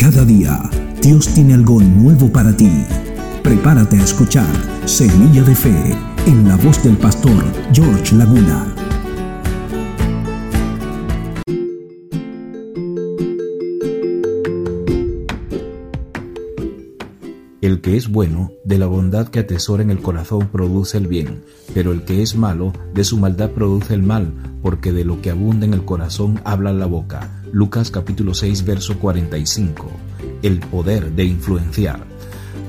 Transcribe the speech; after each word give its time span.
Cada 0.00 0.24
día, 0.24 0.60
Dios 1.02 1.26
tiene 1.34 1.54
algo 1.54 1.80
nuevo 1.80 2.30
para 2.32 2.56
ti. 2.56 2.70
Prepárate 3.42 3.96
a 3.96 4.04
escuchar 4.04 4.46
Semilla 4.84 5.42
de 5.42 5.56
Fe 5.56 5.96
en 6.24 6.46
la 6.46 6.54
voz 6.54 6.84
del 6.84 6.96
pastor 6.96 7.44
George 7.72 8.14
Laguna. 8.14 8.72
El 17.60 17.80
que 17.80 17.96
es 17.96 18.08
bueno, 18.08 18.52
de 18.64 18.78
la 18.78 18.86
bondad 18.86 19.26
que 19.26 19.40
atesora 19.40 19.82
en 19.82 19.90
el 19.90 20.00
corazón 20.00 20.48
produce 20.52 20.96
el 20.96 21.08
bien, 21.08 21.42
pero 21.74 21.90
el 21.90 22.04
que 22.04 22.22
es 22.22 22.36
malo, 22.36 22.72
de 22.94 23.02
su 23.02 23.16
maldad 23.16 23.50
produce 23.50 23.94
el 23.94 24.04
mal, 24.04 24.32
porque 24.62 24.92
de 24.92 25.04
lo 25.04 25.20
que 25.20 25.30
abunda 25.30 25.66
en 25.66 25.74
el 25.74 25.84
corazón 25.84 26.40
habla 26.44 26.72
la 26.72 26.86
boca. 26.86 27.37
Lucas 27.52 27.90
capítulo 27.90 28.34
6, 28.34 28.64
verso 28.64 28.98
45. 28.98 29.90
El 30.42 30.60
poder 30.60 31.12
de 31.12 31.24
influenciar. 31.24 32.04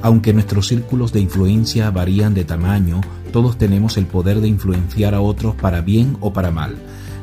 Aunque 0.02 0.32
nuestros 0.32 0.68
círculos 0.68 1.12
de 1.12 1.20
influencia 1.20 1.92
varían 1.92 2.34
de 2.34 2.46
tamaño, 2.46 3.02
todos 3.34 3.58
tenemos 3.58 3.98
el 3.98 4.06
poder 4.06 4.40
de 4.40 4.48
influenciar 4.48 5.16
a 5.16 5.22
otros 5.22 5.56
para 5.56 5.82
bien 5.82 6.16
o 6.22 6.32
para 6.32 6.52
mal. 6.52 6.78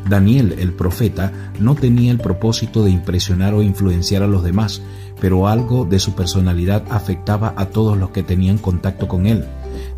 Daniel, 0.09 0.55
el 0.59 0.73
profeta, 0.73 1.33
no 1.59 1.75
tenía 1.75 2.13
el 2.13 2.19
propósito 2.19 2.85
de 2.85 2.91
impresionar 2.91 3.55
o 3.55 3.63
influenciar 3.63 4.23
a 4.23 4.29
los 4.29 4.45
demás, 4.45 4.83
pero 5.19 5.49
algo 5.49 5.87
de 5.87 5.99
su 5.99 6.15
personalidad 6.15 6.85
afectaba 6.91 7.55
a 7.57 7.67
todos 7.71 7.97
los 7.97 8.11
que 8.11 8.23
tenían 8.23 8.59
contacto 8.59 9.09
con 9.09 9.27
él, 9.27 9.47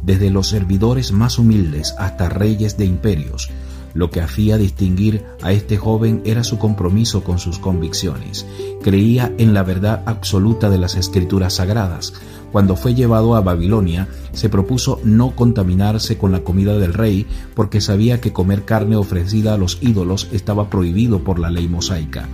desde 0.03 0.31
los 0.31 0.47
servidores 0.47 1.11
más 1.11 1.39
humildes 1.39 1.95
hasta 1.99 2.29
reyes 2.29 2.79
de 2.79 2.87
imperios. 2.87 3.51
Lo 3.95 4.11
que 4.11 4.21
hacía 4.21 4.59
distinguir 4.59 5.25
a 5.43 5.53
este 5.53 5.77
joven 5.77 6.23
era 6.25 6.45
su 6.45 6.59
compromiso 6.59 7.25
con 7.25 7.39
sus 7.39 7.59
convicciones. 7.59 8.47
Creía 8.83 9.33
en 9.39 9.55
la 9.55 9.63
verdad 9.63 10.03
absoluta 10.07 10.71
de 10.71 10.79
las 10.79 10.95
escrituras 10.95 11.55
sagradas. 11.55 12.13
Cuando 12.53 12.77
fue 12.77 12.95
llevado 12.95 13.35
a 13.35 13.41
Babilonia, 13.41 14.09
se 14.33 14.49
propuso 14.49 15.01
no 15.05 15.37
contaminarse 15.37 16.17
con 16.17 16.33
la 16.33 16.41
comida 16.41 16.79
del 16.79 16.95
rey 16.95 17.27
porque 17.55 17.81
sabía 17.81 18.21
que 18.21 18.33
comer 18.33 18.65
carne 18.65 18.97
ofrecida 18.97 19.55
a 19.55 19.59
los 19.59 19.79
ídolos 19.83 20.29
estaba 20.33 20.71
prohibido 20.71 21.25
por 21.25 21.39
la 21.39 21.51
ley 21.51 21.69
mosaica. 21.69 22.29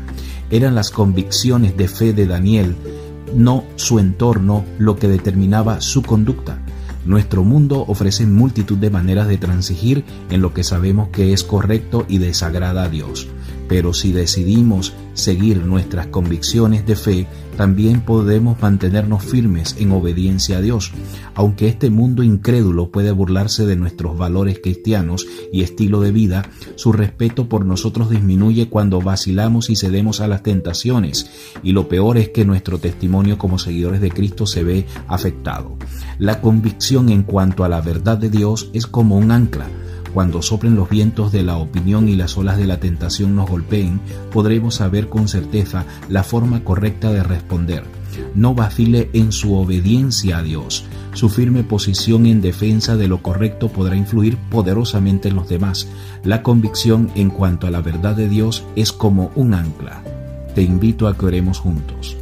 Eran 0.51 0.75
las 0.75 0.91
convicciones 0.91 1.77
de 1.77 1.89
fe 1.89 2.13
de 2.13 2.27
Daniel, 2.27 2.77
no 3.35 3.65
su 3.77 3.99
entorno, 3.99 4.65
lo 4.79 4.97
que 4.97 5.09
determinaba 5.09 5.81
su 5.81 6.03
conducta. 6.03 6.64
Nuestro 7.05 7.45
mundo 7.45 7.85
ofrece 7.87 8.27
multitud 8.27 8.79
de 8.79 8.91
maneras 8.91 9.29
de 9.29 9.37
transigir 9.37 10.05
en 10.31 10.41
lo 10.41 10.55
que 10.55 10.65
sabemos 10.65 11.09
que 11.09 11.33
es 11.33 11.45
correcto 11.45 12.07
y 12.09 12.19
desagrada 12.19 12.85
a 12.85 12.89
Dios. 12.89 13.29
Pero 13.69 13.93
si 13.95 14.13
decidimos 14.13 14.93
seguir 15.15 15.65
nuestras 15.65 16.09
convicciones 16.09 16.87
de 16.87 16.97
fe, 16.97 17.27
también 17.57 18.01
podemos 18.01 18.61
mantenernos 18.61 19.25
firmes 19.25 19.77
en 19.79 19.93
obediencia 19.93 20.59
a 20.59 20.61
Dios. 20.61 20.93
Aunque 21.35 21.69
este 21.69 21.89
mundo 21.89 22.23
incrédulo 22.23 22.91
puede 22.91 23.13
burlarse 23.13 23.65
de 23.65 23.77
nuestros 23.77 24.19
valores 24.19 24.59
cristianos 24.63 25.27
y 25.53 25.63
estilo 25.63 26.01
de 26.01 26.11
vida, 26.11 26.51
su 26.75 26.93
respeto 26.93 27.49
por 27.49 27.65
nosotros 27.65 28.11
disminuye 28.11 28.69
cuando 28.69 29.01
vacilamos 29.01 29.71
y 29.71 29.77
cedemos 29.77 30.21
a 30.21 30.29
las 30.29 30.43
tentaciones, 30.43 31.31
y 31.63 31.73
lo 31.73 31.89
peor 31.89 32.19
es 32.19 32.31
que 32.31 32.45
nuestro 32.45 32.79
testimonio 32.79 33.39
como 33.39 33.59
seguidores 33.59 34.01
de 34.01 34.11
Cristo 34.11 34.47
se 34.47 34.65
ve 34.65 34.87
afectado. 35.07 35.77
La 36.19 36.41
convicción 36.41 37.09
en 37.09 37.23
cuanto 37.23 37.65
a 37.65 37.69
la 37.69 37.81
verdad 37.81 38.19
de 38.19 38.31
Dios 38.31 38.71
es 38.73 38.87
como 38.87 39.17
un 39.17 39.31
ancla 39.31 39.69
cuando 40.15 40.43
soplen 40.43 40.77
los 40.77 40.89
vientos 40.89 41.33
de 41.33 41.43
la 41.43 41.57
opinión 41.57 42.09
y 42.09 42.15
las 42.15 42.39
olas 42.39 42.57
de 42.57 42.69
la 42.69 42.79
tentación 42.79 43.35
nos 43.35 43.51
golpeen, 43.51 44.01
podremos 44.33 44.77
saber 44.77 45.09
con 45.09 45.27
certeza 45.27 45.85
la 46.09 46.23
forma 46.23 46.63
correcta 46.63 47.13
de 47.13 47.25
responder. 47.25 47.83
No 48.37 48.55
vacile 48.55 49.11
en 49.13 49.33
su 49.33 49.57
obediencia 49.57 50.39
a 50.39 50.43
Dios. 50.43 50.85
Su 51.15 51.29
firme 51.29 51.65
posición 51.65 52.27
en 52.27 52.41
defensa 52.41 52.97
de 52.97 53.09
lo 53.09 53.23
correcto 53.23 53.69
podrá 53.69 53.97
influir 53.97 54.37
poderosamente 54.51 55.31
en 55.31 55.35
los 55.35 55.49
demás. 55.49 55.89
La 56.23 56.45
convicción 56.45 57.11
en 57.17 57.31
cuanto 57.31 57.67
a 57.67 57.73
la 57.73 57.83
verdad 57.83 58.15
de 58.15 58.29
Dios 58.29 58.65
es 58.77 58.93
como 58.93 59.33
un 59.35 59.53
ancla. 59.53 60.05
Te 60.55 60.63
invito 60.63 61.09
a 61.09 61.19
que 61.19 61.27
oremos 61.27 61.59
juntos. 61.59 62.17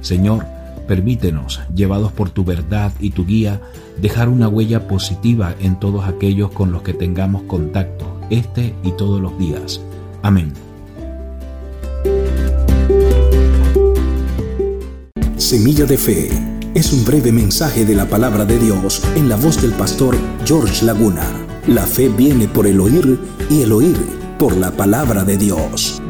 Señor, 0.00 0.46
Permítenos, 0.86 1.60
llevados 1.74 2.12
por 2.12 2.30
tu 2.30 2.44
verdad 2.44 2.92
y 3.00 3.10
tu 3.10 3.24
guía, 3.24 3.60
dejar 4.00 4.28
una 4.28 4.48
huella 4.48 4.86
positiva 4.86 5.54
en 5.60 5.78
todos 5.80 6.04
aquellos 6.04 6.50
con 6.50 6.72
los 6.72 6.82
que 6.82 6.92
tengamos 6.92 7.42
contacto, 7.44 8.20
este 8.30 8.74
y 8.82 8.92
todos 8.92 9.20
los 9.20 9.38
días. 9.38 9.80
Amén. 10.22 10.52
Semilla 15.36 15.84
de 15.84 15.98
Fe 15.98 16.28
es 16.74 16.92
un 16.92 17.04
breve 17.04 17.30
mensaje 17.30 17.84
de 17.84 17.94
la 17.94 18.06
palabra 18.06 18.44
de 18.44 18.58
Dios 18.58 19.02
en 19.14 19.28
la 19.28 19.36
voz 19.36 19.62
del 19.62 19.72
pastor 19.72 20.16
George 20.44 20.84
Laguna. 20.84 21.24
La 21.66 21.82
fe 21.82 22.08
viene 22.08 22.48
por 22.48 22.66
el 22.66 22.80
oír 22.80 23.18
y 23.48 23.62
el 23.62 23.72
oír 23.72 23.96
por 24.38 24.56
la 24.56 24.70
palabra 24.72 25.22
de 25.24 25.36
Dios. 25.36 26.02